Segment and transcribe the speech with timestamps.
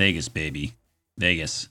[0.00, 0.72] Vegas, baby.
[1.18, 1.68] Vegas.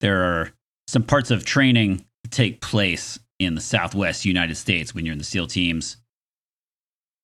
[0.00, 0.52] There are
[0.86, 5.18] some parts of training that take place in the Southwest United States when you're in
[5.18, 5.96] the SEAL teams.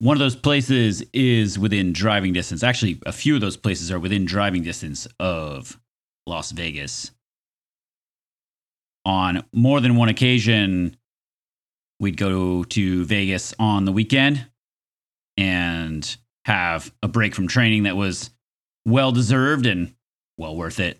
[0.00, 2.62] One of those places is within driving distance.
[2.62, 5.78] Actually, a few of those places are within driving distance of
[6.26, 7.10] Las Vegas.
[9.04, 10.96] On more than one occasion,
[11.98, 14.46] we'd go to Vegas on the weekend
[15.36, 18.30] and have a break from training that was
[18.86, 19.94] well deserved and
[20.38, 20.98] well worth it.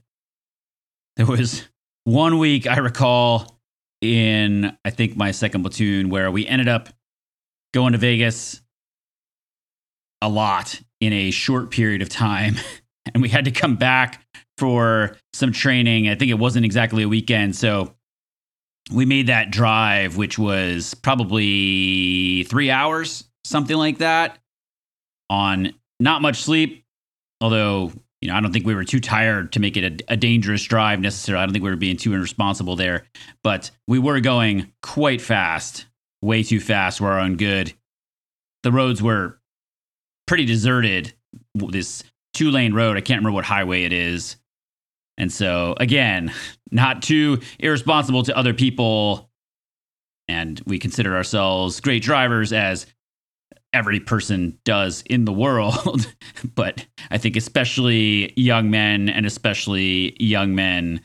[1.16, 1.66] There was
[2.04, 3.58] one week I recall
[4.02, 6.90] in, I think, my second platoon where we ended up
[7.72, 8.60] going to Vegas
[10.22, 12.56] a lot in a short period of time.
[13.12, 14.24] And we had to come back
[14.58, 16.08] for some training.
[16.08, 17.56] I think it wasn't exactly a weekend.
[17.56, 17.94] So
[18.92, 24.38] we made that drive, which was probably three hours, something like that,
[25.28, 26.84] on not much sleep.
[27.40, 30.16] Although, you know, I don't think we were too tired to make it a, a
[30.16, 31.42] dangerous drive necessarily.
[31.42, 33.06] I don't think we were being too irresponsible there,
[33.42, 35.86] but we were going quite fast,
[36.20, 37.72] way too fast for our own good.
[38.62, 39.39] The roads were
[40.30, 41.12] pretty deserted.
[41.56, 44.36] This two lane road, I can't remember what highway it is.
[45.18, 46.32] And so, again,
[46.70, 49.28] not too irresponsible to other people.
[50.28, 52.86] And we consider ourselves great drivers as
[53.72, 56.06] every person does in the world.
[56.54, 61.00] but I think, especially young men and especially young men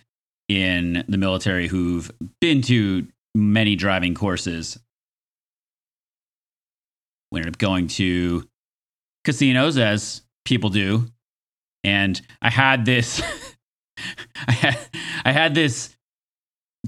[0.48, 4.78] in the military who've been to many driving courses,
[7.32, 8.48] we ended up going to
[9.26, 11.08] casinos as people do.
[11.84, 13.22] And I had this
[14.48, 14.78] I had
[15.26, 15.96] I had this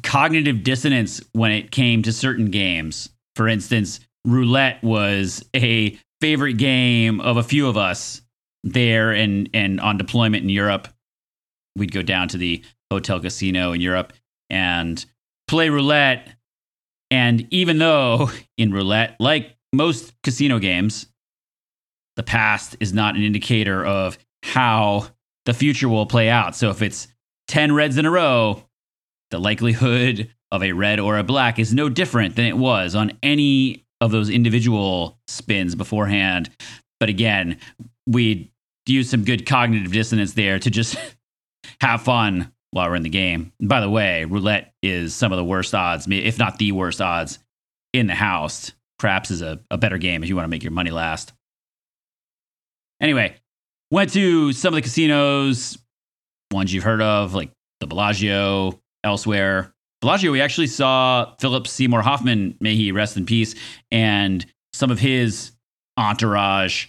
[0.03, 3.09] cognitive dissonance when it came to certain games.
[3.35, 8.21] For instance, roulette was a favorite game of a few of us
[8.63, 10.87] there and and on deployment in Europe.
[11.75, 14.13] We'd go down to the hotel casino in Europe
[14.49, 15.03] and
[15.47, 16.29] play roulette.
[17.11, 21.07] And even though in roulette, like most casino games,
[22.17, 25.07] the past is not an indicator of how
[25.45, 26.55] the future will play out.
[26.55, 27.07] So if it's
[27.47, 28.63] 10 reds in a row,
[29.31, 33.13] the likelihood of a red or a black is no different than it was on
[33.21, 36.49] any of those individual spins beforehand.
[36.99, 37.59] But again,
[38.05, 38.51] we
[38.85, 40.97] use some good cognitive dissonance there to just
[41.81, 43.53] have fun while we're in the game.
[43.61, 47.39] By the way, roulette is some of the worst odds, if not the worst odds
[47.93, 48.71] in the house.
[48.99, 51.33] Craps is a, a better game if you want to make your money last.
[53.01, 53.35] Anyway,
[53.91, 55.77] went to some of the casinos,
[56.51, 59.73] ones you've heard of, like the Bellagio, elsewhere.
[60.01, 63.55] Bellagio, we actually saw Philip Seymour Hoffman, may he rest in peace,
[63.91, 65.51] and some of his
[65.97, 66.87] entourage.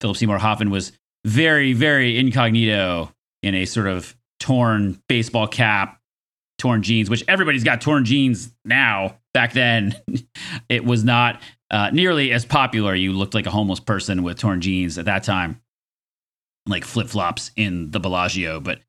[0.00, 0.92] Philip Seymour Hoffman was
[1.24, 3.12] very, very incognito
[3.42, 6.00] in a sort of torn baseball cap,
[6.58, 9.18] torn jeans, which everybody's got torn jeans now.
[9.32, 9.94] Back then,
[10.68, 12.94] it was not uh, nearly as popular.
[12.94, 15.60] You looked like a homeless person with torn jeans at that time,
[16.66, 18.60] like flip flops in the Bellagio.
[18.60, 18.80] But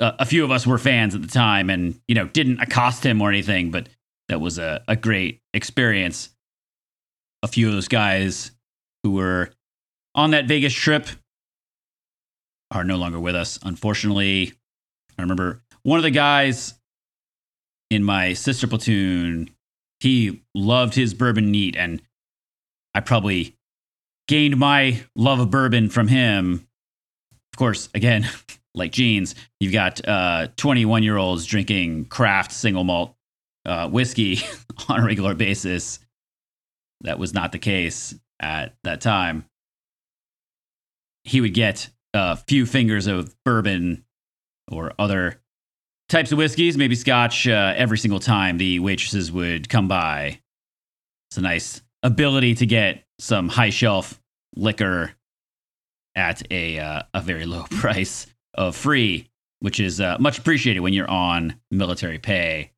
[0.00, 3.04] uh, a few of us were fans at the time and, you know, didn't accost
[3.04, 3.88] him or anything, but
[4.28, 6.30] that was a, a great experience.
[7.42, 8.50] A few of those guys
[9.02, 9.50] who were
[10.14, 11.06] on that Vegas trip
[12.70, 13.58] are no longer with us.
[13.62, 14.52] Unfortunately,
[15.18, 16.74] I remember one of the guys
[17.90, 19.50] in my sister platoon,
[20.00, 22.02] he loved his bourbon neat and
[22.94, 23.56] I probably
[24.26, 26.66] gained my love of bourbon from him.
[27.52, 28.28] Of course, again,
[28.74, 30.00] like jeans, you've got
[30.56, 33.14] 21 uh, year olds drinking craft single malt
[33.64, 34.38] uh, whiskey
[34.88, 35.98] on a regular basis.
[37.02, 39.44] That was not the case at that time.
[41.24, 44.04] He would get a few fingers of bourbon
[44.70, 45.40] or other
[46.08, 50.40] types of whiskeys, maybe scotch, uh, every single time the waitresses would come by.
[51.30, 54.20] It's a nice ability to get some high shelf
[54.56, 55.12] liquor
[56.14, 59.28] at a uh, a very low price of free,
[59.60, 62.72] which is uh, much appreciated when you're on military pay.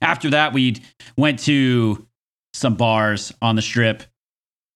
[0.00, 0.76] After that, we
[1.16, 2.06] went to
[2.54, 4.02] some bars on the strip,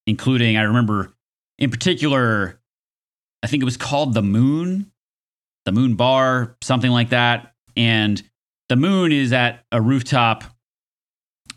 [0.07, 1.13] including I remember
[1.59, 2.61] in particular,
[3.43, 4.93] I think it was called the Moon,
[5.65, 7.55] the Moon Bar, something like that.
[7.77, 8.23] And
[8.69, 10.45] the Moon is at a rooftop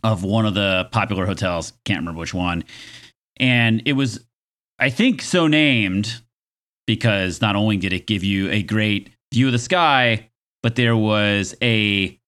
[0.03, 1.73] of one of the popular hotels.
[1.85, 2.63] Can't remember which one.
[3.37, 4.23] And it was,
[4.77, 6.21] I think, so named
[6.87, 10.29] because not only did it give you a great view of the sky,
[10.63, 12.19] but there was a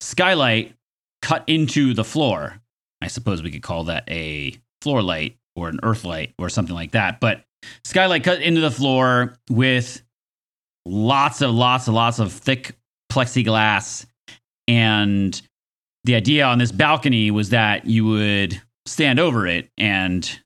[0.00, 0.74] skylight
[1.20, 2.60] cut into the floor.
[3.00, 6.74] I suppose we could call that a floor light or an earth light or something
[6.74, 7.20] like that.
[7.20, 7.44] But
[7.84, 10.02] skylight cut into the floor with
[10.84, 12.76] lots of lots of lots of thick
[13.12, 14.06] plexiglass
[14.66, 15.40] and
[16.04, 20.40] the idea on this balcony was that you would stand over it and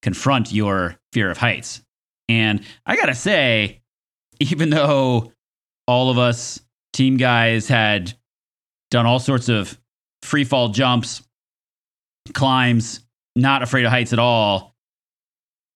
[0.00, 1.82] confront your fear of heights.
[2.28, 3.82] And I got to say
[4.40, 5.32] even though
[5.86, 6.60] all of us
[6.92, 8.14] team guys had
[8.90, 9.78] done all sorts of
[10.22, 11.22] free fall jumps,
[12.32, 13.00] climbs,
[13.36, 14.74] not afraid of heights at all,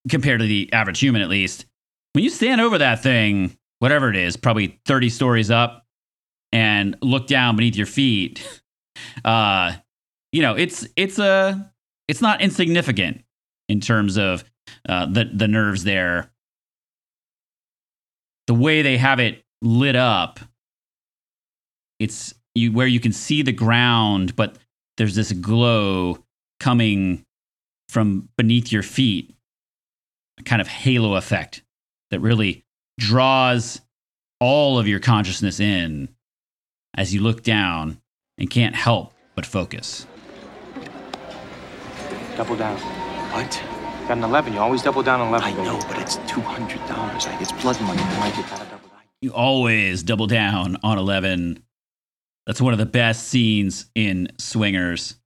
[0.09, 1.67] compared to the average human at least.
[2.13, 5.85] When you stand over that thing, whatever it is, probably 30 stories up,
[6.53, 8.61] and look down beneath your feet,
[9.25, 9.73] uh,
[10.33, 11.73] you know, it's it's a
[12.07, 13.23] it's not insignificant
[13.69, 14.45] in terms of
[14.89, 16.31] uh, the the nerves there.
[18.47, 20.41] The way they have it lit up,
[21.99, 24.57] it's you where you can see the ground, but
[24.97, 26.25] there's this glow
[26.61, 27.25] coming
[27.89, 29.35] from beneath your feet,
[30.39, 31.63] a kind of halo effect
[32.11, 32.65] that really
[32.99, 33.81] draws
[34.41, 36.09] all of your consciousness in
[36.95, 38.01] as you look down
[38.39, 40.07] and can't help but focus.
[42.37, 42.77] Double down.
[43.33, 43.63] What?
[44.09, 44.53] Got an 11.
[44.53, 45.47] You always double down on 11.
[45.47, 45.65] I baby.
[45.65, 47.27] know, but it's $200.
[47.27, 48.01] Like, it's blood money.
[48.01, 48.99] Why you gotta double down?
[49.21, 51.63] You always double down on 11.
[52.47, 55.17] That's one of the best scenes in Swingers.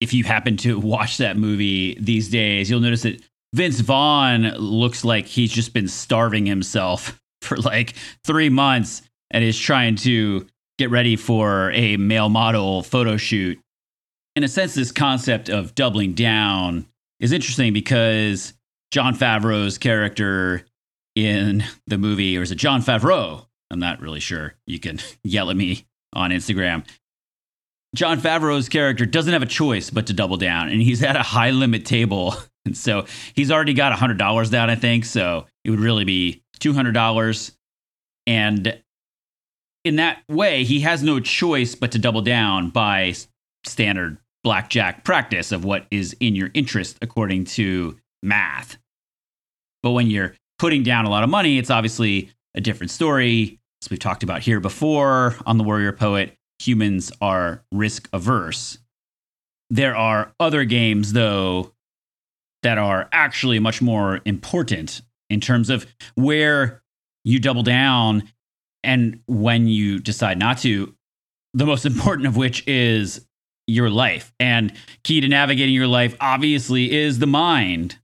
[0.00, 3.20] If you happen to watch that movie these days, you'll notice that
[3.52, 9.58] Vince Vaughn looks like he's just been starving himself for like three months and is
[9.58, 10.46] trying to
[10.78, 13.58] get ready for a male model photo shoot.
[14.36, 16.86] In a sense, this concept of doubling down
[17.20, 18.54] is interesting because
[18.90, 20.64] Jon Favreau's character
[21.16, 23.44] in the movie, or is it Jon Favreau?
[23.70, 24.54] I'm not really sure.
[24.66, 26.86] You can yell at me on Instagram.
[27.94, 31.22] Jon Favreau's character doesn't have a choice but to double down, and he's at a
[31.22, 32.34] high limit table.
[32.66, 35.06] And so he's already got $100 down, I think.
[35.06, 37.52] So it would really be $200.
[38.26, 38.82] And
[39.84, 43.14] in that way, he has no choice but to double down by
[43.64, 48.78] standard blackjack practice of what is in your interest according to math.
[49.82, 53.58] But when you're putting down a lot of money, it's obviously a different story.
[53.82, 58.78] As we've talked about here before on The Warrior Poet, humans are risk averse.
[59.70, 61.72] There are other games, though,
[62.62, 66.82] that are actually much more important in terms of where
[67.24, 68.28] you double down
[68.82, 70.94] and when you decide not to.
[71.54, 73.26] The most important of which is
[73.66, 74.32] your life.
[74.40, 74.72] And
[75.04, 77.98] key to navigating your life, obviously, is the mind.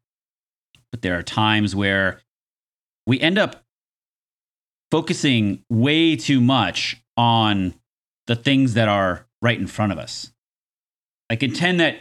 [0.92, 2.20] But there are times where
[3.06, 3.64] we end up
[4.90, 7.74] focusing way too much on
[8.26, 10.32] the things that are right in front of us.
[11.28, 11.96] I contend that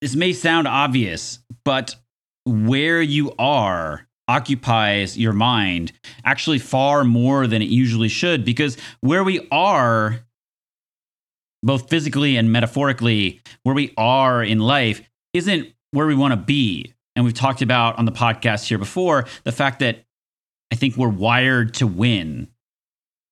[0.00, 1.94] this may sound obvious, but
[2.44, 5.90] where you are occupies your mind
[6.24, 10.20] actually far more than it usually should because where we are
[11.64, 15.02] both physically and metaphorically where we are in life
[15.34, 16.94] isn't where we want to be.
[17.16, 20.04] And we've talked about on the podcast here before the fact that
[20.72, 22.46] i think we're wired to win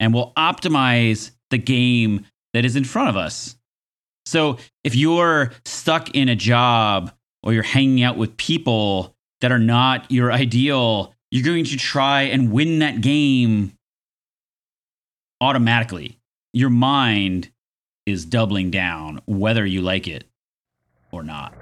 [0.01, 3.55] and we'll optimize the game that is in front of us.
[4.27, 7.13] So if you're stuck in a job
[7.45, 12.23] or you're hanging out with people that are not your ideal, you're going to try
[12.23, 13.73] and win that game
[15.41, 16.19] automatically.
[16.53, 17.51] Your mind
[18.07, 20.25] is doubling down, whether you like it
[21.13, 21.55] or not.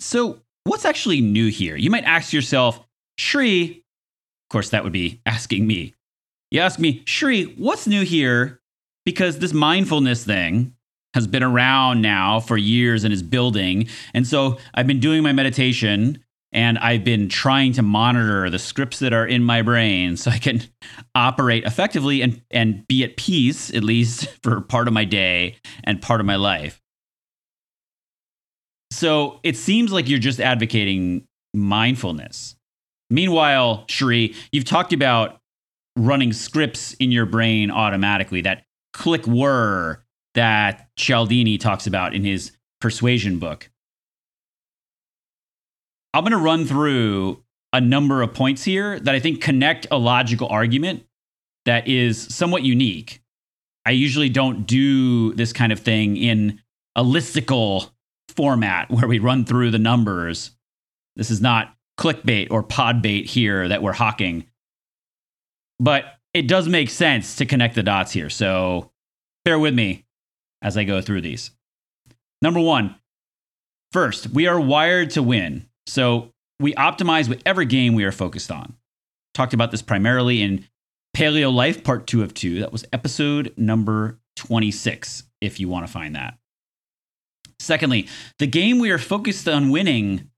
[0.00, 1.76] So, what's actually new here?
[1.76, 2.80] You might ask yourself,
[3.16, 5.94] Sri, of course, that would be asking me.
[6.50, 8.60] You ask me, Sri, what's new here?
[9.04, 10.74] Because this mindfulness thing
[11.14, 13.88] has been around now for years and is building.
[14.12, 18.98] And so I've been doing my meditation and I've been trying to monitor the scripts
[18.98, 20.62] that are in my brain so I can
[21.14, 26.02] operate effectively and, and be at peace, at least for part of my day and
[26.02, 26.80] part of my life.
[28.90, 32.54] So it seems like you're just advocating mindfulness.
[33.10, 35.40] Meanwhile, Sri, you've talked about
[35.96, 40.03] running scripts in your brain automatically, that click whir
[40.34, 43.70] that Cialdini talks about in his persuasion book.
[46.12, 49.98] I'm going to run through a number of points here that I think connect a
[49.98, 51.04] logical argument
[51.64, 53.20] that is somewhat unique.
[53.84, 56.60] I usually don't do this kind of thing in
[56.94, 57.90] a listicle
[58.28, 60.52] format where we run through the numbers.
[61.16, 64.46] This is not clickbait or podbait here that we're hawking.
[65.80, 68.30] But it does make sense to connect the dots here.
[68.30, 68.90] So
[69.44, 70.04] bear with me
[70.64, 71.50] as I go through these.
[72.42, 72.96] Number one,
[73.92, 75.66] first, we are wired to win.
[75.86, 78.74] So we optimize with every game we are focused on.
[79.34, 80.66] Talked about this primarily in
[81.14, 82.60] Paleo Life Part 2 of 2.
[82.60, 86.38] That was episode number 26, if you want to find that.
[87.58, 90.30] Secondly, the game we are focused on winning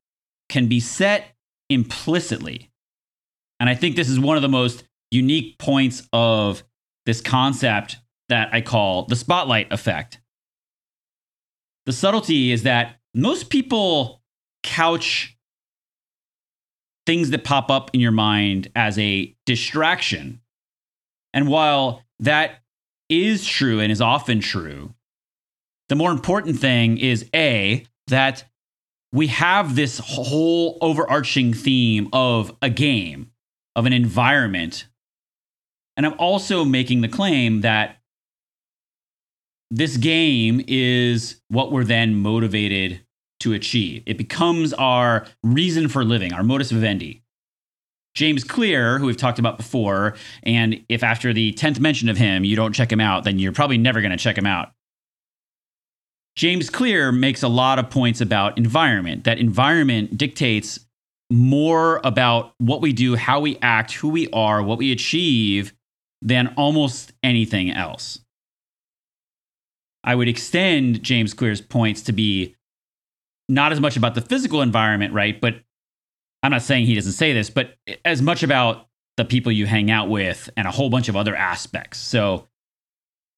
[0.48, 1.34] can be set
[1.70, 2.70] implicitly.
[3.58, 6.62] And I think this is one of the most unique points of
[7.04, 10.20] this concept that I call the spotlight effect.
[11.86, 14.22] The subtlety is that most people
[14.62, 15.36] couch
[17.06, 20.40] things that pop up in your mind as a distraction.
[21.32, 22.62] And while that
[23.08, 24.92] is true and is often true,
[25.88, 28.44] the more important thing is A, that
[29.12, 33.30] we have this whole overarching theme of a game,
[33.76, 34.88] of an environment.
[35.96, 37.98] And I'm also making the claim that
[39.70, 43.00] this game is what we're then motivated
[43.40, 44.02] to achieve.
[44.06, 47.22] It becomes our reason for living, our modus vivendi.
[48.14, 52.44] James Clear, who we've talked about before, and if after the 10th mention of him
[52.44, 54.72] you don't check him out, then you're probably never going to check him out.
[56.34, 60.80] James Clear makes a lot of points about environment, that environment dictates
[61.30, 65.74] more about what we do, how we act, who we are, what we achieve
[66.22, 68.20] than almost anything else.
[70.06, 72.54] I would extend James Clear's points to be
[73.48, 75.38] not as much about the physical environment, right?
[75.40, 75.56] But
[76.42, 78.86] I'm not saying he doesn't say this, but as much about
[79.16, 81.98] the people you hang out with and a whole bunch of other aspects.
[81.98, 82.46] So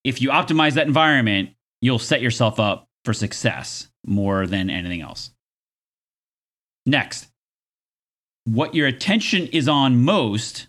[0.05, 5.31] if you optimize that environment, you'll set yourself up for success more than anything else.
[6.85, 7.29] Next,
[8.45, 10.67] what your attention is on most,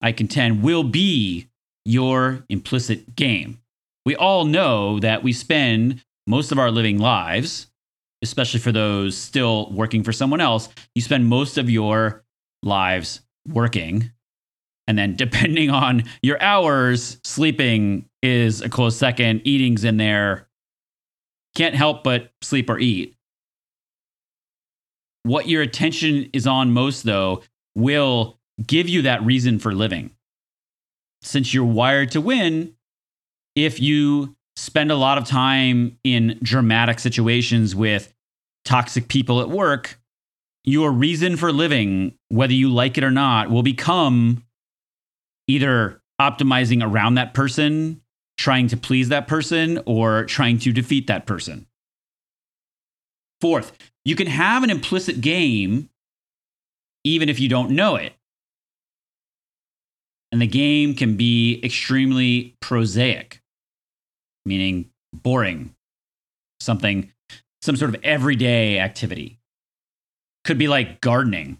[0.00, 1.48] I contend, will be
[1.84, 3.60] your implicit game
[4.04, 7.66] we all know that we spend most of our living lives,
[8.22, 12.24] especially for those still working for someone else, you spend most of your
[12.62, 14.10] lives working.
[14.86, 20.48] And then, depending on your hours, sleeping is a close second, eating's in there.
[21.56, 23.16] Can't help but sleep or eat.
[25.24, 27.42] What your attention is on most, though,
[27.74, 30.10] will give you that reason for living.
[31.22, 32.74] Since you're wired to win,
[33.54, 38.12] if you spend a lot of time in dramatic situations with
[38.64, 39.98] toxic people at work,
[40.64, 44.44] your reason for living, whether you like it or not, will become
[45.48, 48.00] either optimizing around that person,
[48.36, 51.66] trying to please that person, or trying to defeat that person.
[53.40, 53.72] Fourth,
[54.04, 55.88] you can have an implicit game
[57.04, 58.12] even if you don't know it.
[60.32, 63.39] And the game can be extremely prosaic
[64.44, 65.74] meaning boring,
[66.60, 67.12] something,
[67.62, 69.38] some sort of everyday activity.
[70.44, 71.58] Could be like gardening.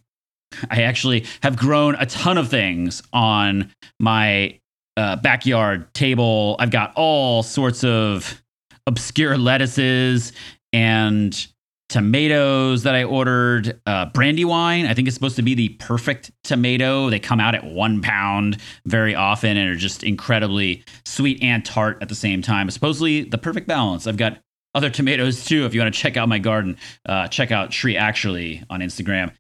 [0.70, 4.58] I actually have grown a ton of things on my
[4.96, 6.56] uh, backyard table.
[6.58, 8.42] I've got all sorts of
[8.86, 10.32] obscure lettuces
[10.72, 11.46] and
[11.90, 13.80] tomatoes that I ordered.
[13.84, 17.10] Uh, Brandywine, I think it's supposed to be the perfect tomato.
[17.10, 21.98] They come out at one pound very often and are just incredibly sweet and tart
[22.00, 22.70] at the same time.
[22.70, 24.06] Supposedly the perfect balance.
[24.06, 24.38] I've got
[24.74, 25.66] other tomatoes too.
[25.66, 29.32] If you want to check out my garden, uh, check out Tree Actually on Instagram.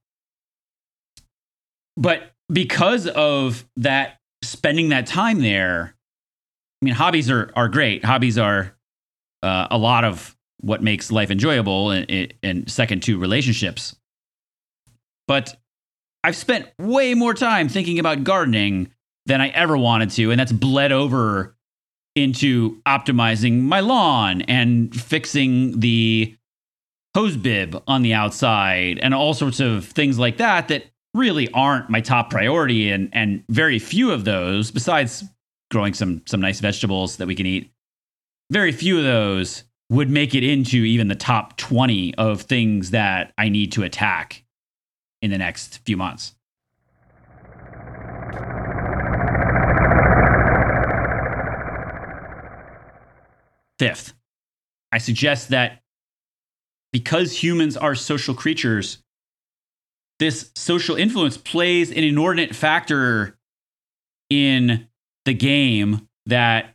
[1.96, 5.94] But because of that, spending that time there,
[6.82, 8.04] I mean, hobbies are are great.
[8.04, 8.74] Hobbies are
[9.42, 13.96] uh, a lot of what makes life enjoyable and, and second to relationships.
[15.26, 15.56] But
[16.24, 18.92] I've spent way more time thinking about gardening
[19.26, 21.56] than I ever wanted to, and that's bled over
[22.16, 26.36] into optimizing my lawn and fixing the
[27.14, 31.90] hose bib on the outside and all sorts of things like that that really aren't
[31.90, 35.24] my top priority and and very few of those besides
[35.70, 37.72] growing some some nice vegetables that we can eat
[38.50, 43.32] very few of those would make it into even the top 20 of things that
[43.36, 44.44] I need to attack
[45.20, 46.34] in the next few months.
[53.80, 54.12] Fifth,
[54.92, 55.82] I suggest that
[56.92, 58.98] because humans are social creatures,
[60.20, 63.38] this social influence plays an inordinate factor
[64.28, 64.86] in
[65.24, 66.74] the game that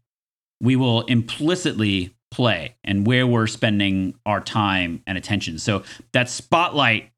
[0.59, 5.57] we will implicitly play and where we're spending our time and attention.
[5.57, 7.11] So that spotlight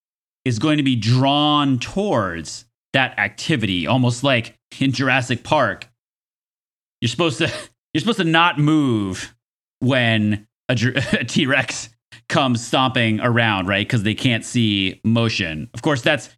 [0.46, 5.88] is going to be drawn towards that activity, almost like in Jurassic Park.
[7.02, 7.52] You're supposed to
[7.94, 9.36] you're supposed to not move
[9.80, 10.74] when a,
[11.20, 11.90] a T-Rex
[12.30, 13.88] comes stomping around, right?
[13.88, 15.68] Because they can't see motion.
[15.74, 16.30] Of course, that's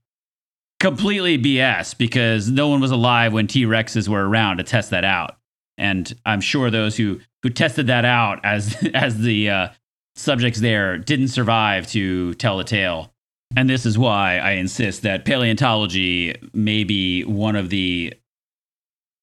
[0.79, 5.03] completely BS because no one was alive when T Rexes were around to test that
[5.03, 5.35] out.
[5.77, 9.67] And I'm sure those who who tested that out as as the uh,
[10.15, 13.13] subjects there didn't survive to tell the tale.
[13.55, 18.13] And this is why I insist that paleontology may be one of the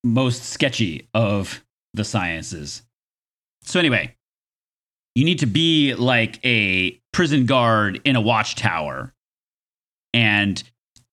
[0.02, 2.82] most sketchy of the sciences.
[3.62, 4.16] So anyway,
[5.14, 9.14] you need to be like a prison guard in a watchtower
[10.12, 10.62] and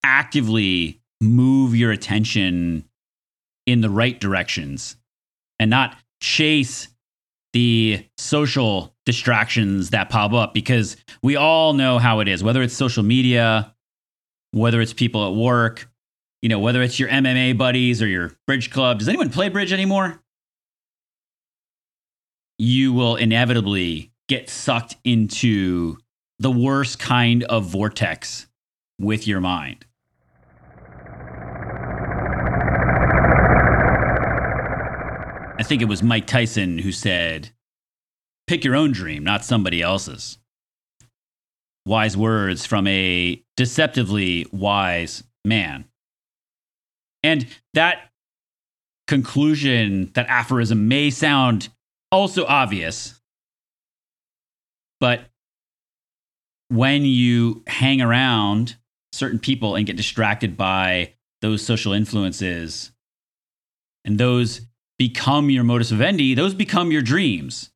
[0.04, 2.84] actively move your attention
[3.66, 4.98] in the right directions
[5.60, 6.90] and not chase
[7.54, 12.76] the social distractions that pop up because we all know how it is, whether it's
[12.76, 13.74] social media,
[14.52, 15.90] whether it's people at work,
[16.42, 19.00] you know, whether it's your MMA buddies or your bridge club.
[19.00, 20.20] Does anyone play bridge anymore?
[22.58, 25.98] You will inevitably get sucked into
[26.40, 28.48] the worst kind of vortex
[29.00, 29.86] with your mind.
[35.74, 37.50] Think it was Mike Tyson who said,
[38.46, 40.38] pick your own dream, not somebody else's.
[41.84, 45.86] Wise words from a deceptively wise man.
[47.24, 48.12] And that
[49.08, 51.70] conclusion, that aphorism may sound
[52.12, 53.20] also obvious,
[55.00, 55.22] but
[56.68, 58.76] when you hang around
[59.12, 62.92] certain people and get distracted by those social influences
[64.06, 64.62] and those
[64.98, 67.72] become your modus vivendi, those become your dreams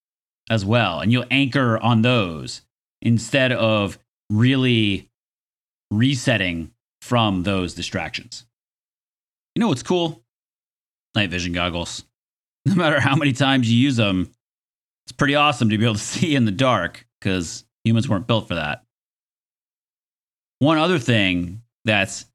[0.49, 0.99] as well.
[0.99, 2.61] And you'll anchor on those
[3.01, 3.97] instead of
[4.29, 5.09] really
[5.91, 8.45] resetting from those distractions.
[9.55, 10.23] You know what's cool?
[11.15, 12.03] Night vision goggles.
[12.65, 14.29] No matter how many times you use them,
[15.05, 18.47] it's pretty awesome to be able to see in the dark because humans weren't built
[18.47, 18.83] for that.
[20.59, 22.25] One other thing that's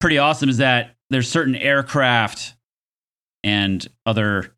[0.00, 2.54] pretty awesome is that there's certain aircraft
[3.44, 4.54] and other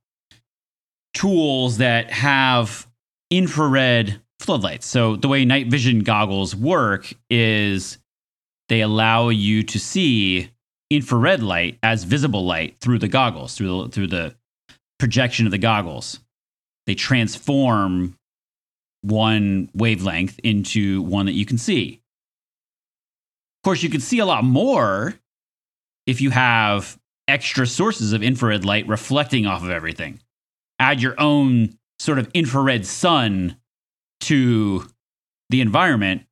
[1.14, 2.86] tools that have
[3.30, 4.86] infrared floodlights.
[4.86, 7.98] So the way night vision goggles work is
[8.68, 10.50] they allow you to see
[10.90, 14.34] infrared light as visible light through the goggles, through the, through the
[14.98, 16.20] projection of the goggles.
[16.86, 18.16] They transform
[19.02, 22.00] one wavelength into one that you can see.
[23.60, 25.14] Of course, you can see a lot more
[26.06, 26.98] if you have
[27.30, 30.20] extra sources of infrared light reflecting off of everything.
[30.78, 33.56] Add your own sort of infrared sun
[34.20, 34.86] to
[35.48, 36.22] the environment,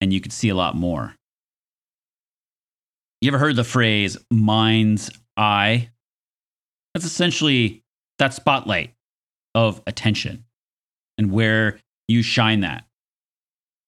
[0.00, 1.14] and you could see a lot more.
[3.20, 5.90] You ever heard the phrase mind's eye?
[6.92, 7.82] That's essentially
[8.18, 8.94] that spotlight
[9.54, 10.44] of attention
[11.16, 12.84] and where you shine that.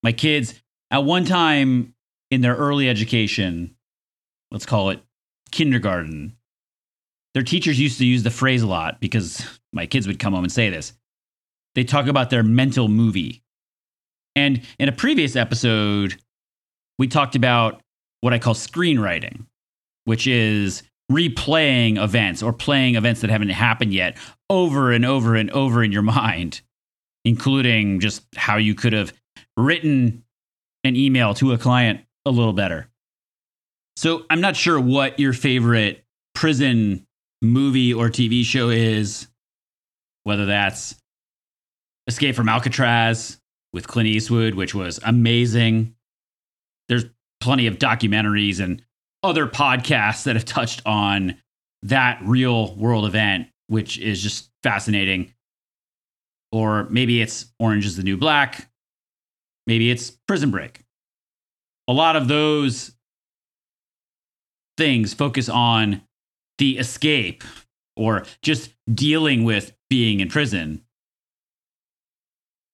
[0.02, 1.94] My kids, at one time
[2.30, 3.76] in their early education,
[4.50, 5.00] let's call it
[5.50, 6.35] kindergarten,
[7.36, 10.44] their teachers used to use the phrase a lot because my kids would come home
[10.44, 10.94] and say this.
[11.74, 13.42] They talk about their mental movie.
[14.34, 16.16] And in a previous episode,
[16.98, 17.82] we talked about
[18.22, 19.44] what I call screenwriting,
[20.06, 24.16] which is replaying events or playing events that haven't happened yet
[24.48, 26.62] over and over and over in your mind,
[27.26, 29.12] including just how you could have
[29.58, 30.24] written
[30.84, 32.88] an email to a client a little better.
[33.94, 36.02] So I'm not sure what your favorite
[36.34, 37.05] prison
[37.46, 39.28] movie or TV show is,
[40.24, 40.96] whether that's
[42.06, 43.40] Escape from Alcatraz
[43.72, 45.94] with Clint Eastwood, which was amazing.
[46.88, 47.04] There's
[47.40, 48.82] plenty of documentaries and
[49.22, 51.36] other podcasts that have touched on
[51.82, 55.32] that real world event, which is just fascinating.
[56.52, 58.70] Or maybe it's Orange is the New Black.
[59.66, 60.84] Maybe it's Prison Break.
[61.88, 62.92] A lot of those
[64.76, 66.02] things focus on
[66.58, 67.44] the escape
[67.96, 70.82] or just dealing with being in prison.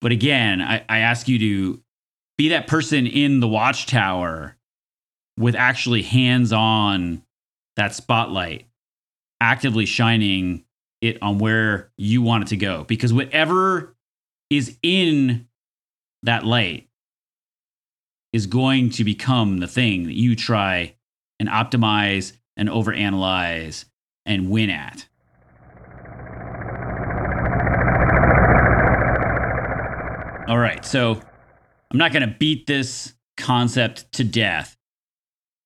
[0.01, 1.83] But again, I, I ask you to
[2.37, 4.57] be that person in the watchtower
[5.39, 7.23] with actually hands on
[7.77, 8.67] that spotlight,
[9.41, 10.65] actively shining
[11.01, 12.85] it on where you want it to go.
[12.85, 13.97] Because whatever
[14.51, 15.49] is in
[16.23, 16.89] that light
[18.33, 20.95] is going to become the thing that you try
[21.39, 23.85] and optimize and overanalyze
[24.27, 25.07] and win at.
[30.49, 30.85] All right.
[30.85, 31.21] So
[31.91, 34.77] I'm not going to beat this concept to death.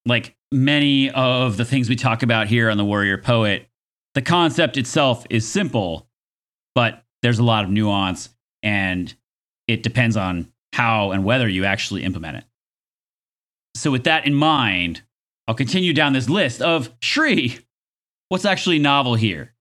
[0.05, 3.69] Like many of the things we talk about here on The Warrior Poet,
[4.15, 6.09] the concept itself is simple,
[6.75, 8.29] but there's a lot of nuance
[8.63, 9.15] and
[9.67, 12.45] it depends on how and whether you actually implement it.
[13.75, 15.03] So, with that in mind,
[15.49, 17.59] I'll continue down this list of Sri.
[18.29, 19.55] What's actually novel here?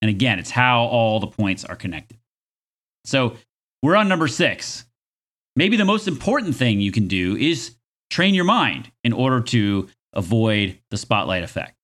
[0.00, 2.18] And again, it's how all the points are connected.
[3.04, 3.36] So,
[3.82, 4.86] we're on number six.
[5.56, 7.76] Maybe the most important thing you can do is
[8.10, 11.76] train your mind in order to avoid the spotlight effect.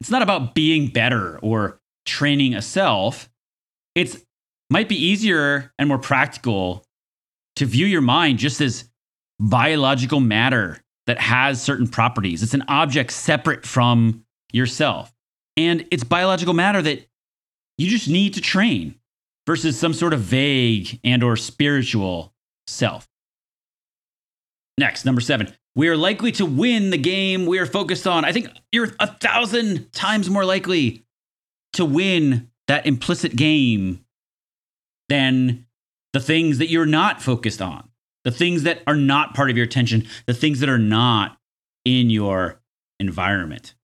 [0.00, 3.30] It's not about being better or training a self.
[3.94, 4.18] It's
[4.70, 6.84] might be easier and more practical
[7.56, 8.88] to view your mind just as
[9.38, 10.78] biological matter
[11.10, 12.40] that has certain properties.
[12.40, 15.12] It's an object separate from yourself.
[15.56, 17.04] And it's biological matter that
[17.78, 18.94] you just need to train
[19.44, 22.32] versus some sort of vague and or spiritual
[22.68, 23.08] self.
[24.78, 25.52] Next, number 7.
[25.74, 28.24] We are likely to win the game we are focused on.
[28.24, 31.04] I think you're a thousand times more likely
[31.72, 34.04] to win that implicit game
[35.08, 35.66] than
[36.12, 37.89] the things that you're not focused on,
[38.24, 41.38] the things that are not part of your attention, the things that are not
[41.84, 42.60] in your
[42.98, 43.74] environment.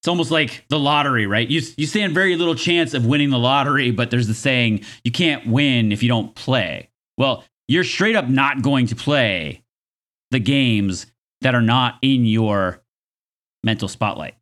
[0.00, 1.48] It's almost like the lottery, right?
[1.48, 5.10] You, you stand very little chance of winning the lottery, but there's the saying, you
[5.10, 6.90] can't win if you don't play.
[7.18, 9.64] Well, you're straight up not going to play
[10.30, 11.06] the games
[11.40, 12.82] that are not in your
[13.64, 14.34] mental spotlight.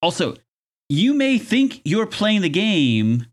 [0.00, 0.36] Also,
[0.88, 3.26] you may think you're playing the game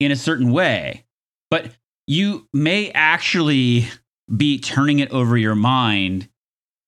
[0.00, 1.04] in a certain way,
[1.50, 1.70] but
[2.08, 3.86] you may actually
[4.34, 6.26] be turning it over your mind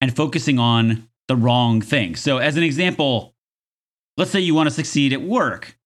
[0.01, 2.17] and focusing on the wrong thing.
[2.17, 3.35] So, as an example,
[4.17, 5.77] let's say you want to succeed at work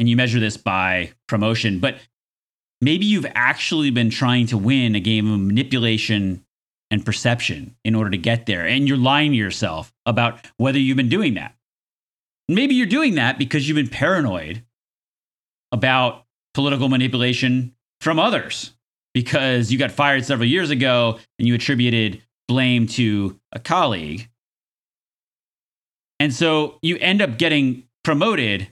[0.00, 1.98] and you measure this by promotion, but
[2.80, 6.44] maybe you've actually been trying to win a game of manipulation
[6.90, 8.66] and perception in order to get there.
[8.66, 11.54] And you're lying to yourself about whether you've been doing that.
[12.48, 14.64] Maybe you're doing that because you've been paranoid
[15.70, 16.24] about
[16.54, 18.72] political manipulation from others
[19.14, 24.28] because you got fired several years ago and you attributed blame to a colleague.
[26.18, 28.68] And so you end up getting promoted,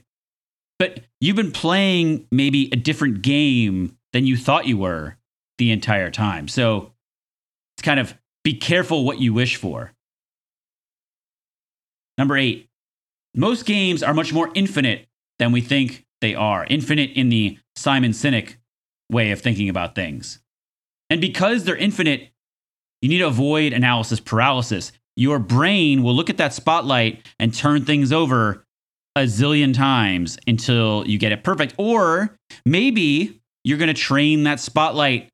[0.77, 5.17] but you've been playing maybe a different game than you thought you were
[5.57, 6.47] the entire time.
[6.47, 6.91] So
[7.75, 9.93] it's kind of be careful what you wish for.
[12.17, 12.69] Number eight,
[13.33, 16.65] most games are much more infinite than we think they are.
[16.69, 18.55] Infinite in the Simon Sinek
[19.11, 20.39] way of thinking about things.
[21.09, 22.29] And because they're infinite,
[23.01, 24.91] you need to avoid analysis paralysis.
[25.15, 28.65] Your brain will look at that spotlight and turn things over
[29.15, 31.73] a zillion times until you get it perfect.
[31.77, 35.29] Or maybe you're going to train that spotlight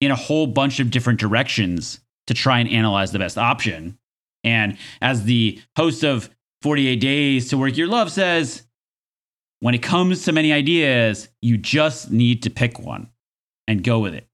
[0.00, 3.98] in a whole bunch of different directions to try and analyze the best option.
[4.44, 6.30] And as the host of
[6.62, 8.64] 48 Days to Work Your Love says,
[9.60, 13.10] when it comes to many ideas, you just need to pick one
[13.70, 14.26] and go with it.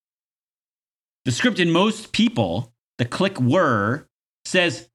[1.27, 4.09] The script in most people, the click whir,
[4.47, 4.89] says,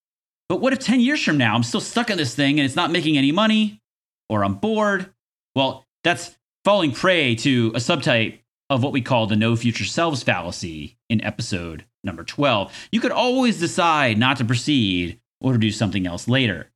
[0.50, 2.76] but what if 10 years from now I'm still stuck in this thing and it's
[2.76, 3.82] not making any money
[4.30, 5.14] or I'm bored?
[5.56, 8.40] Well, that's falling prey to a subtype
[8.72, 12.74] of what we call the no future selves fallacy in episode number 12.
[12.92, 16.72] You could always decide not to proceed or to do something else later.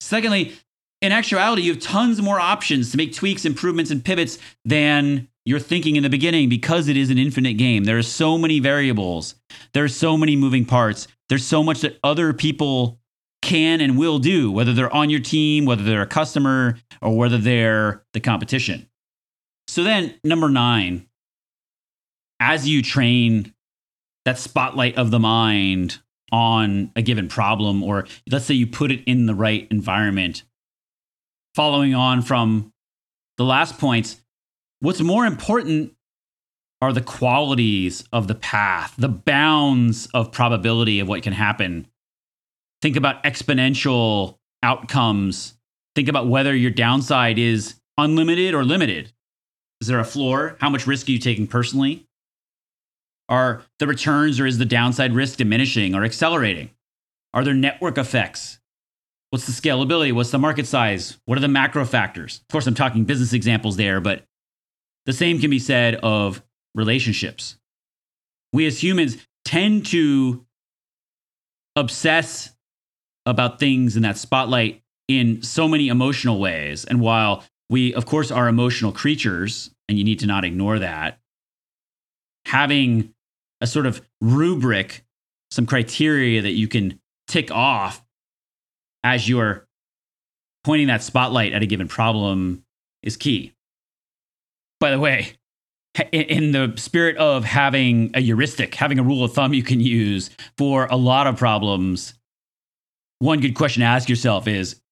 [0.00, 0.52] Secondly,
[1.00, 5.60] in actuality, you have tons more options to make tweaks, improvements, and pivots than you're
[5.60, 7.84] thinking in the beginning because it is an infinite game.
[7.84, 9.34] There are so many variables,
[9.72, 12.98] there are so many moving parts, there's so much that other people
[13.42, 17.36] can and will do, whether they're on your team, whether they're a customer, or whether
[17.36, 18.88] they're the competition.
[19.68, 21.06] So then, number nine,
[22.40, 23.54] as you train
[24.24, 25.98] that spotlight of the mind
[26.32, 30.42] on a given problem, or let's say you put it in the right environment.
[31.54, 32.72] Following on from
[33.36, 34.20] the last points,
[34.84, 35.94] what's more important
[36.82, 41.86] are the qualities of the path, the bounds of probability of what can happen.
[42.82, 45.54] Think about exponential outcomes.
[45.94, 49.10] Think about whether your downside is unlimited or limited.
[49.80, 50.58] Is there a floor?
[50.60, 52.06] How much risk are you taking personally?
[53.30, 56.68] Are the returns or is the downside risk diminishing or accelerating?
[57.32, 58.58] Are there network effects?
[59.30, 60.12] What's the scalability?
[60.12, 61.16] What's the market size?
[61.24, 62.40] What are the macro factors?
[62.42, 64.24] Of course, I'm talking business examples there, but
[65.06, 66.42] the same can be said of
[66.74, 67.56] relationships.
[68.52, 70.44] We as humans tend to
[71.76, 72.54] obsess
[73.26, 76.84] about things in that spotlight in so many emotional ways.
[76.84, 81.18] And while we, of course, are emotional creatures, and you need to not ignore that.
[82.46, 83.14] Having
[83.60, 85.04] a sort of rubric,
[85.50, 88.04] some criteria that you can tick off
[89.02, 89.66] as you're
[90.62, 92.64] pointing that spotlight at a given problem
[93.02, 93.53] is key.
[94.84, 95.32] By the way,
[96.12, 100.28] in the spirit of having a heuristic, having a rule of thumb you can use
[100.58, 102.12] for a lot of problems,
[103.18, 104.82] one good question to ask yourself is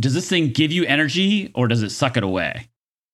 [0.00, 2.68] Does this thing give you energy or does it suck it away?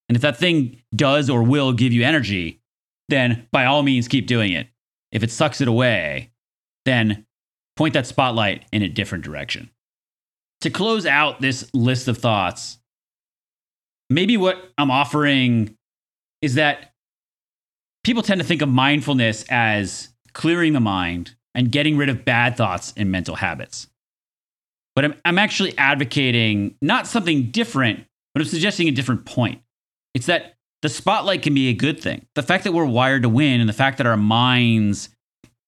[0.08, 2.62] And if that thing does or will give you energy,
[3.10, 4.68] then by all means keep doing it.
[5.10, 6.30] If it sucks it away,
[6.86, 7.26] then
[7.76, 9.68] point that spotlight in a different direction.
[10.62, 12.78] To close out this list of thoughts,
[14.08, 15.76] maybe what I'm offering
[16.42, 16.92] is that
[18.04, 22.56] people tend to think of mindfulness as clearing the mind and getting rid of bad
[22.56, 23.86] thoughts and mental habits.
[24.94, 29.62] But I'm, I'm actually advocating not something different, but I'm suggesting a different point.
[30.14, 32.26] It's that the spotlight can be a good thing.
[32.34, 35.08] The fact that we're wired to win and the fact that our minds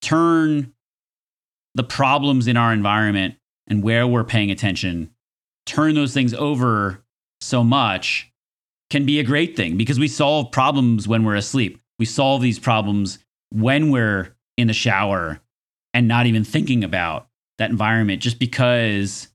[0.02, 0.72] turn
[1.74, 5.10] the problems in our environment and where we're paying attention,
[5.66, 7.02] turn those things over
[7.40, 8.32] so much
[8.94, 11.80] can be a great thing because we solve problems when we're asleep.
[11.98, 13.18] We solve these problems
[13.50, 15.40] when we're in the shower
[15.92, 17.26] and not even thinking about
[17.58, 19.26] that environment just because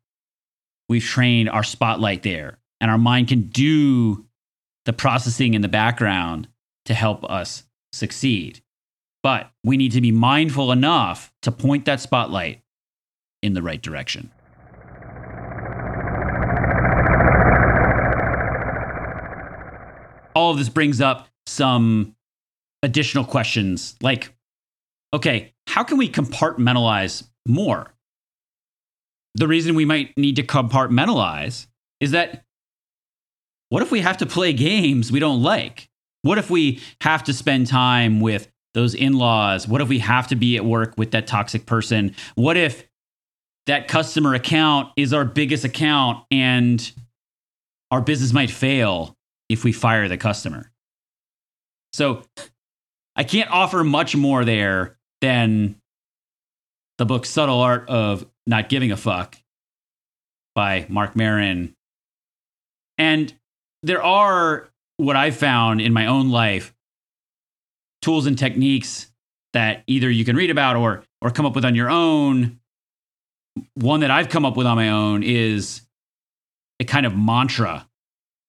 [0.88, 4.26] we've trained our spotlight there and our mind can do
[4.86, 6.48] the processing in the background
[6.86, 8.62] to help us succeed.
[9.24, 12.62] But we need to be mindful enough to point that spotlight
[13.44, 14.32] in the right direction.
[20.50, 22.16] All of this brings up some
[22.82, 24.34] additional questions like
[25.14, 27.94] okay, how can we compartmentalize more?
[29.36, 31.68] The reason we might need to compartmentalize
[32.00, 32.46] is that
[33.70, 35.88] what if we have to play games we don't like?
[36.24, 39.68] What if we have to spend time with those in laws?
[39.68, 42.16] What if we have to be at work with that toxic person?
[42.34, 42.88] What if
[43.68, 46.92] that customer account is our biggest account and
[47.92, 49.16] our business might fail
[49.50, 50.72] if we fire the customer?
[51.92, 52.24] So
[53.16, 55.76] I can't offer much more there than
[56.98, 59.38] the book Subtle Art of Not Giving a Fuck
[60.56, 61.76] by Mark Maron.
[62.98, 63.34] And
[63.82, 66.74] there are what I've found in my own life
[68.02, 69.12] tools and techniques
[69.54, 72.60] that either you can read about or or come up with on your own.
[73.74, 75.82] One that I've come up with on my own is
[76.80, 77.88] a kind of mantra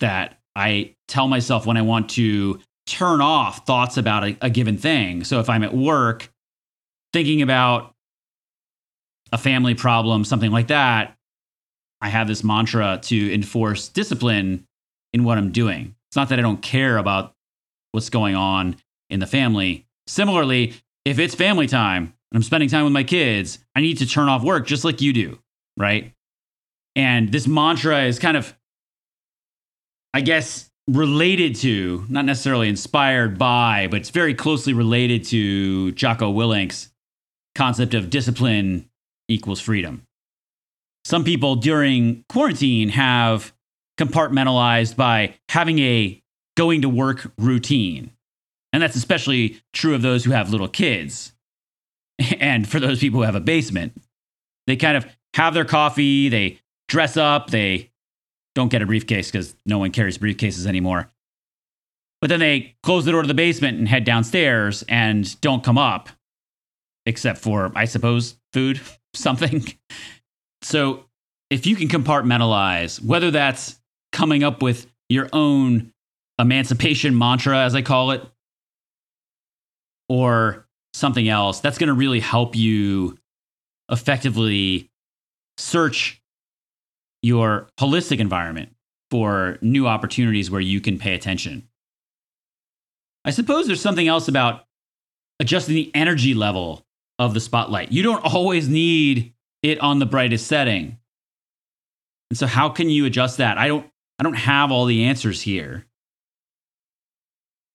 [0.00, 4.76] that I tell myself when I want to turn off thoughts about a, a given
[4.76, 5.24] thing.
[5.24, 6.30] So if I'm at work
[7.12, 7.94] thinking about
[9.32, 11.16] a family problem, something like that,
[12.00, 14.66] I have this mantra to enforce discipline
[15.12, 15.94] in what I'm doing.
[16.08, 17.34] It's not that I don't care about
[17.92, 18.76] what's going on
[19.08, 19.86] in the family.
[20.06, 24.06] Similarly, if it's family time and I'm spending time with my kids, I need to
[24.06, 25.38] turn off work just like you do,
[25.76, 26.12] right?
[26.96, 28.56] And this mantra is kind of,
[30.12, 36.30] I guess, related to, not necessarily inspired by, but it's very closely related to Jocko
[36.30, 36.90] Willink's
[37.54, 38.88] concept of discipline
[39.28, 40.06] equals freedom.
[41.04, 43.52] Some people during quarantine have
[43.98, 46.22] compartmentalized by having a
[46.56, 48.12] going to work routine.
[48.72, 51.32] And that's especially true of those who have little kids.
[52.38, 53.94] And for those people who have a basement,
[54.66, 57.89] they kind of have their coffee, they dress up, they
[58.60, 61.10] don't get a briefcase because no one carries briefcases anymore.
[62.20, 65.78] But then they close the door to the basement and head downstairs and don't come
[65.78, 66.10] up,
[67.06, 68.78] except for, I suppose, food,
[69.14, 69.64] something.
[70.60, 71.04] So
[71.48, 73.80] if you can compartmentalize, whether that's
[74.12, 75.94] coming up with your own
[76.38, 78.22] emancipation mantra, as I call it,
[80.10, 83.16] or something else, that's going to really help you
[83.90, 84.90] effectively
[85.56, 86.19] search
[87.22, 88.74] your holistic environment
[89.10, 91.68] for new opportunities where you can pay attention.
[93.24, 94.64] I suppose there's something else about
[95.40, 96.84] adjusting the energy level
[97.18, 97.92] of the spotlight.
[97.92, 100.98] You don't always need it on the brightest setting.
[102.30, 103.58] And so how can you adjust that?
[103.58, 103.86] I don't
[104.18, 105.86] I don't have all the answers here.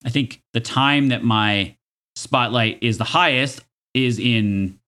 [0.05, 1.75] I think the time that my
[2.15, 3.61] spotlight is the highest
[3.93, 4.79] is in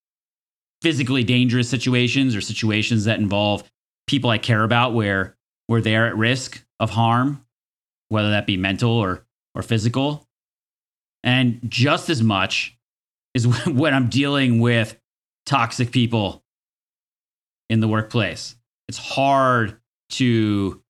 [0.82, 3.64] physically dangerous situations or situations that involve
[4.08, 5.36] people I care about where
[5.68, 7.46] where they're at risk of harm,
[8.10, 10.28] whether that be mental or or physical.
[11.24, 12.78] And just as much
[13.34, 14.98] is when I'm dealing with
[15.46, 16.44] toxic people
[17.70, 18.56] in the workplace.
[18.88, 19.78] It's hard
[20.12, 20.82] to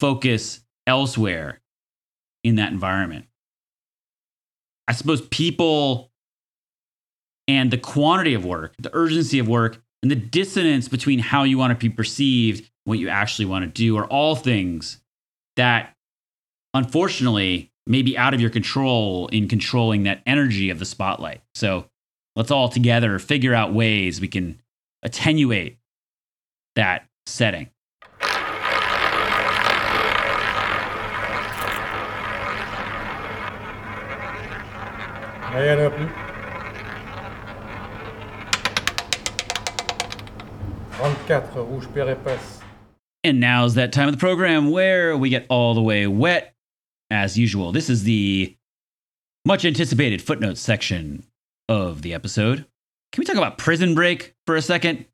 [0.00, 1.60] focus elsewhere
[2.44, 3.26] in that environment.
[4.86, 6.10] I suppose people
[7.46, 11.58] and the quantity of work, the urgency of work, and the dissonance between how you
[11.58, 15.00] want to be perceived what you actually want to do are all things
[15.56, 15.94] that
[16.72, 21.40] unfortunately may be out of your control in controlling that energy of the spotlight.
[21.54, 21.86] So
[22.36, 24.60] let's all together figure out ways we can
[25.02, 25.78] attenuate
[26.76, 27.68] that setting.
[35.50, 36.27] I had up
[41.00, 41.16] And
[41.54, 42.60] Rouge is Épaisse.
[43.22, 46.56] And now's that time of the program where we get all the way wet,
[47.08, 47.70] as usual.
[47.70, 48.56] This is the
[49.44, 51.24] much anticipated footnotes section
[51.68, 52.66] of the episode.
[53.12, 55.06] Can we talk about Prison Break for a second?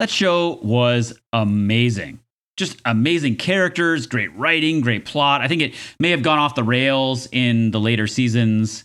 [0.00, 2.18] That show was amazing.
[2.56, 5.42] Just amazing characters, great writing, great plot.
[5.42, 8.84] I think it may have gone off the rails in the later seasons.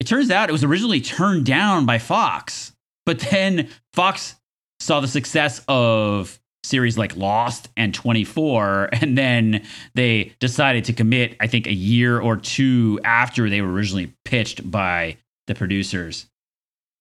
[0.00, 2.76] It turns out it was originally turned down by Fox,
[3.06, 4.34] but then Fox
[4.80, 11.36] saw the success of series like Lost and 24, and then they decided to commit,
[11.40, 15.16] I think, a year or two after they were originally pitched by
[15.46, 16.26] the producers.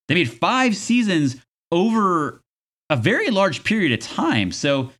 [0.08, 1.38] They made five seasons
[1.72, 2.42] over
[2.90, 4.52] a very large period of time.
[4.52, 4.92] So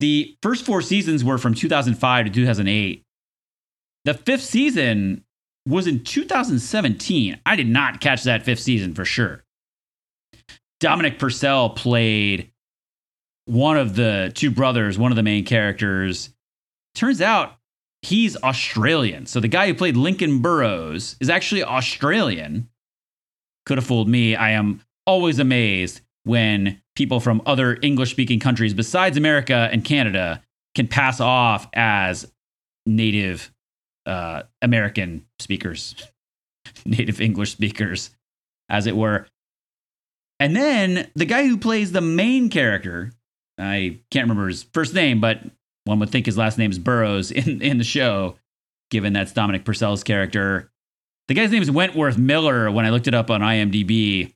[0.00, 3.02] the first four seasons were from 2005 to 2008.
[4.06, 5.24] The fifth season
[5.68, 7.38] was in 2017.
[7.44, 9.44] I did not catch that fifth season for sure.
[10.80, 12.50] Dominic Purcell played
[13.44, 16.30] one of the two brothers, one of the main characters.
[16.94, 17.56] Turns out
[18.02, 19.26] he's Australian.
[19.26, 22.68] So the guy who played Lincoln Burrows is actually Australian.
[23.66, 24.34] Could have fooled me.
[24.34, 30.42] I am always amazed when people from other English speaking countries besides America and Canada
[30.74, 32.30] can pass off as
[32.86, 33.52] native
[34.06, 35.94] uh, American speakers,
[36.84, 38.10] native English speakers,
[38.68, 39.26] as it were.
[40.40, 43.12] And then the guy who plays the main character,
[43.58, 45.42] I can't remember his first name, but
[45.84, 48.36] one would think his last name is Burrows in, in the show,
[48.90, 50.72] given that's Dominic Purcell's character.
[51.28, 54.32] The guy's name is Wentworth Miller when I looked it up on IMDb.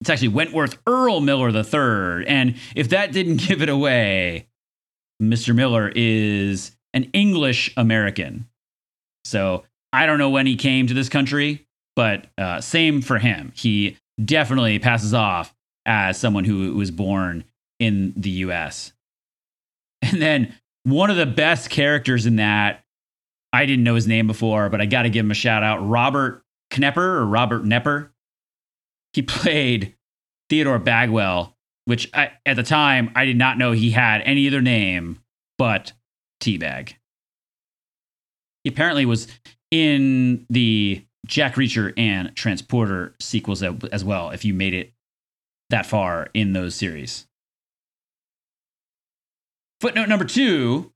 [0.00, 2.26] It's actually Wentworth Earl Miller III.
[2.26, 4.46] And if that didn't give it away,
[5.20, 5.54] Mr.
[5.54, 8.48] Miller is an English American.
[9.24, 13.52] So I don't know when he came to this country, but uh, same for him.
[13.54, 15.54] He definitely passes off
[15.86, 17.44] as someone who was born
[17.78, 18.92] in the US.
[20.04, 22.84] And then one of the best characters in that,
[23.52, 25.78] I didn't know his name before, but I got to give him a shout out
[25.88, 28.10] Robert Knepper or Robert Nepper.
[29.12, 29.94] He played
[30.50, 34.60] Theodore Bagwell, which I, at the time I did not know he had any other
[34.60, 35.20] name
[35.56, 35.92] but
[36.40, 36.94] Teabag.
[38.64, 39.28] He apparently was
[39.70, 44.92] in the Jack Reacher and Transporter sequels as well, if you made it
[45.70, 47.26] that far in those series.
[49.80, 50.92] Footnote number two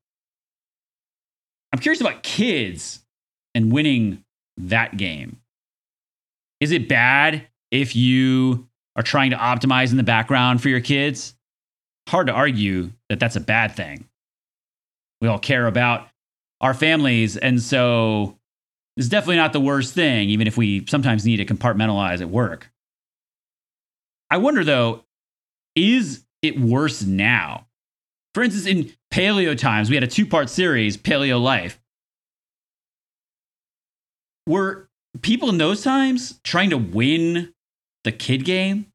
[1.73, 3.01] I'm curious about kids
[3.55, 4.25] and winning
[4.57, 5.41] that game.
[6.61, 11.35] Is it bad if you are trying to optimize in the background for your kids?
[12.09, 14.09] Hard to argue that that's a bad thing.
[15.21, 16.09] We all care about
[16.61, 17.37] our families.
[17.37, 18.39] And so
[18.97, 22.71] it's definitely not the worst thing, even if we sometimes need to compartmentalize at work.
[24.31, 25.05] I wonder though,
[25.75, 27.67] is it worse now?
[28.35, 31.81] For instance, in paleo times, we had a two part series, Paleo Life.
[34.47, 34.89] Were
[35.23, 37.53] people in those times trying to win
[38.05, 38.87] the kid game?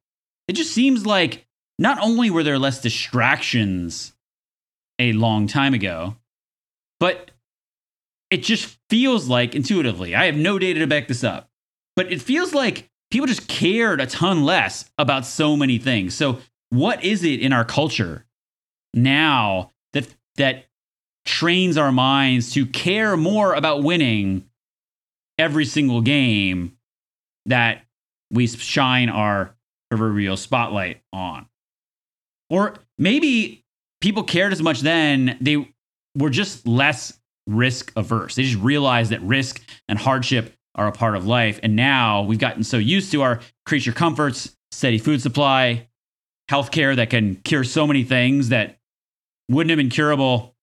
[0.47, 1.45] It just seems like
[1.79, 4.13] not only were there less distractions
[4.99, 6.15] a long time ago,
[6.99, 7.31] but
[8.31, 11.49] it just feels like intuitively, I have no data to back this up,
[11.97, 16.15] but it feels like people just cared a ton less about so many things.
[16.15, 16.39] So,
[16.69, 18.25] what is it in our culture
[18.93, 20.07] now that
[20.37, 20.65] that
[21.25, 24.45] trains our minds to care more about winning
[25.37, 26.77] every single game
[27.45, 27.83] that
[28.31, 29.53] we shine our
[29.89, 31.47] proverbial spotlight on?
[32.49, 33.65] Or maybe
[33.99, 35.67] people cared as much then, they
[36.15, 37.17] were just less
[37.47, 38.35] risk averse.
[38.35, 41.59] They just realized that risk and hardship are a part of life.
[41.63, 45.87] And now we've gotten so used to our creature comforts, steady food supply,
[46.49, 48.77] healthcare that can cure so many things that
[49.49, 50.55] wouldn't have been curable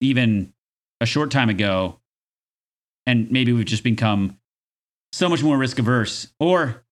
[0.00, 0.52] even
[1.00, 2.00] a short time ago.
[3.06, 4.38] And maybe we've just become
[5.12, 6.32] so much more risk averse.
[6.40, 6.84] Or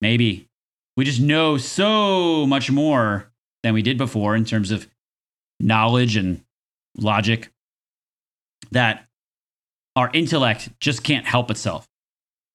[0.00, 0.48] maybe
[0.96, 3.30] we just know so much more
[3.62, 4.88] than we did before in terms of
[5.58, 6.42] knowledge and
[6.96, 7.50] logic
[8.70, 9.06] that
[9.96, 11.86] our intellect just can't help itself.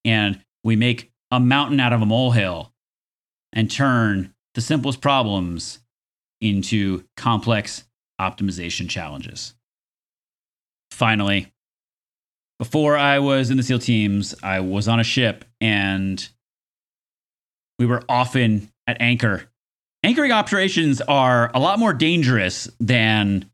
[0.03, 2.71] And we make a mountain out of a molehill
[3.53, 5.79] and turn the simplest problems
[6.41, 7.85] into complex
[8.19, 9.53] optimization challenges.
[10.91, 11.51] Finally,
[12.59, 16.27] before I was in the SEAL teams, I was on a ship and
[17.77, 19.49] we were often at anchor.
[20.03, 23.49] Anchoring operations are a lot more dangerous than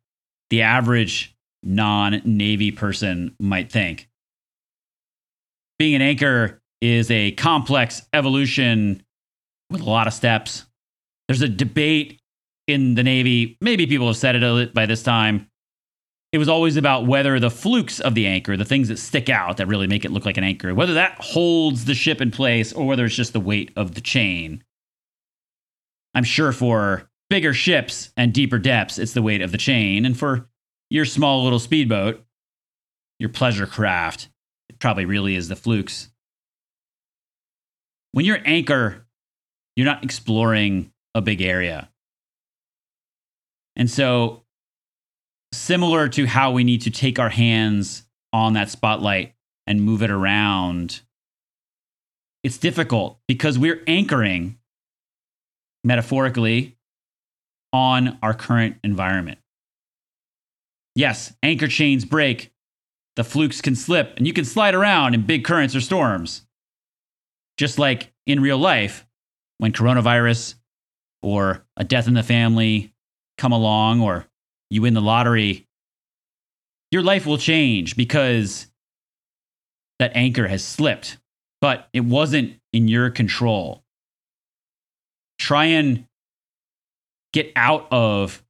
[0.49, 4.09] the average non Navy person might think.
[5.79, 9.03] Being an anchor is a complex evolution
[9.69, 10.65] with a lot of steps.
[11.27, 12.19] There's a debate
[12.67, 13.57] in the Navy.
[13.61, 15.47] Maybe people have said it by this time.
[16.31, 19.57] It was always about whether the flukes of the anchor, the things that stick out
[19.57, 22.71] that really make it look like an anchor, whether that holds the ship in place
[22.71, 24.63] or whether it's just the weight of the chain.
[26.13, 30.05] I'm sure for bigger ships and deeper depths, it's the weight of the chain.
[30.05, 30.47] And for
[30.91, 32.21] your small little speedboat,
[33.17, 34.27] your pleasure craft,
[34.67, 36.09] it probably really is the flukes.
[38.11, 39.07] When you're anchor,
[39.77, 41.89] you're not exploring a big area.
[43.77, 44.43] And so,
[45.53, 49.33] similar to how we need to take our hands on that spotlight
[49.65, 51.01] and move it around,
[52.43, 54.57] it's difficult because we're anchoring
[55.85, 56.75] metaphorically
[57.71, 59.39] on our current environment.
[60.95, 62.51] Yes, anchor chains break,
[63.15, 66.43] the flukes can slip, and you can slide around in big currents or storms.
[67.57, 69.05] Just like in real life,
[69.57, 70.55] when coronavirus
[71.21, 72.93] or a death in the family
[73.37, 74.25] come along or
[74.69, 75.67] you win the lottery,
[76.89, 78.67] your life will change because
[79.99, 81.17] that anchor has slipped,
[81.61, 83.83] but it wasn't in your control.
[85.37, 86.07] Try and
[87.33, 88.43] get out of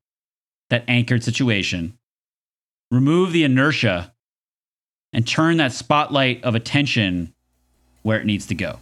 [0.69, 1.97] that anchored situation,
[2.91, 4.13] remove the inertia,
[5.13, 7.33] and turn that spotlight of attention
[8.03, 8.79] where it needs to go.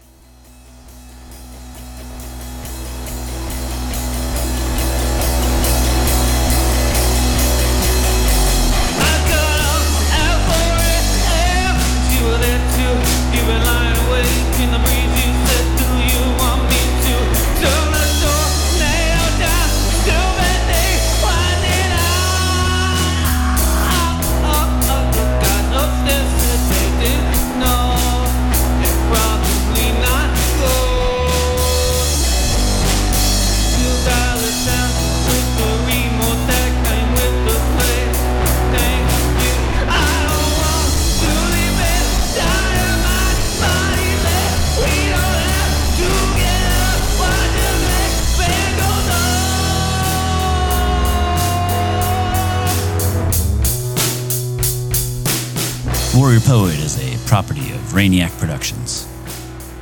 [58.00, 59.08] Property of Rainiac Productions.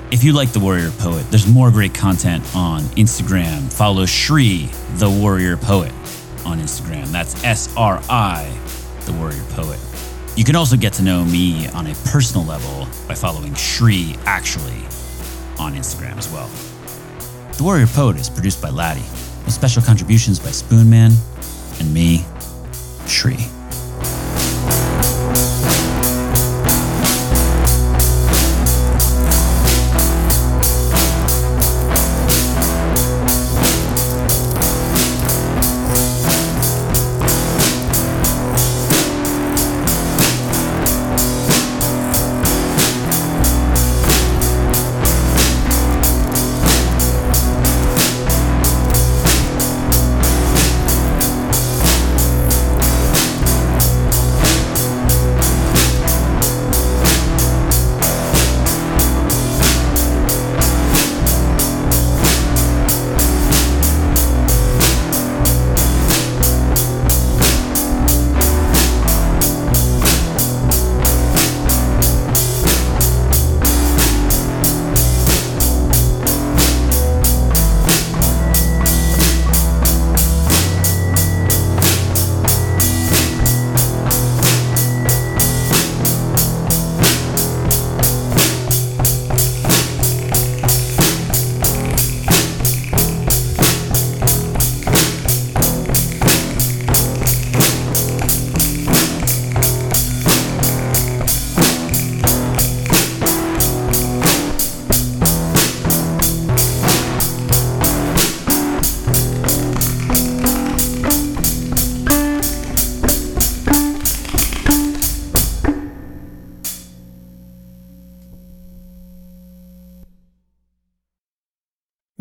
[0.09, 3.71] If you like The Warrior Poet, there's more great content on Instagram.
[3.71, 5.91] Follow Sri, The Warrior Poet,
[6.45, 7.07] on Instagram.
[7.07, 8.51] That's S R I,
[9.05, 9.79] The Warrior Poet.
[10.35, 14.81] You can also get to know me on a personal level by following Sri Actually
[15.59, 16.49] on Instagram as well.
[17.57, 19.01] The Warrior Poet is produced by Laddie,
[19.45, 21.13] with special contributions by Spoonman
[21.79, 22.25] and me,
[23.07, 23.37] Sri.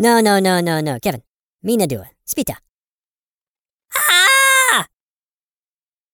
[0.06, 1.24] No, no, no, no, no, Kevin.
[1.62, 2.08] Mina dua.
[2.24, 2.65] Spita.